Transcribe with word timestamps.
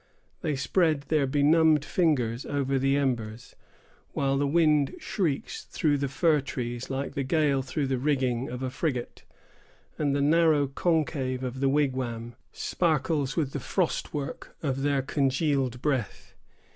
They 0.41 0.55
spread 0.55 1.01
their 1.01 1.27
benumbed 1.27 1.85
fingers 1.85 2.43
over 2.43 2.79
the 2.79 2.97
embers, 2.97 3.55
while 4.13 4.35
the 4.35 4.47
wind 4.47 4.95
shrieks 4.97 5.63
through 5.65 5.99
the 5.99 6.07
fir 6.07 6.41
trees 6.41 6.89
like 6.89 7.13
the 7.13 7.21
gale 7.21 7.61
through 7.61 7.85
the 7.85 7.99
rigging 7.99 8.49
of 8.49 8.63
a 8.63 8.71
frigate, 8.71 9.25
and 9.99 10.15
the 10.15 10.19
narrow 10.23 10.65
concave 10.65 11.43
of 11.43 11.59
the 11.59 11.69
wigwam 11.69 12.33
sparkles 12.51 13.35
with 13.37 13.51
the 13.51 13.59
frost 13.59 14.11
work 14.11 14.55
of 14.63 14.81
their 14.81 15.03
congealed 15.03 15.83
breath. 15.83 16.33